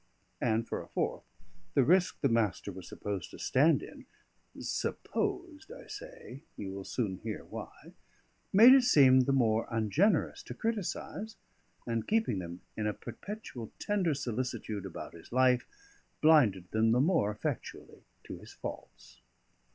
[0.41, 1.21] And for a fourth,
[1.75, 4.07] the risk the Master was supposed to stand in
[4.59, 7.93] (supposed, I say you will soon hear why)
[8.51, 11.35] made it seem the more ungenerous to criticise;
[11.85, 15.67] and, keeping them in a perpetual tender solicitude about his life,
[16.19, 19.21] blinded them the more effectually to his faults.